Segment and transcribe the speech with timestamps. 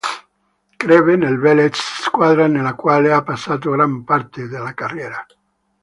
[0.77, 5.23] Crebbe nel Velez squadra nella quale ha passato gran parte della carriera.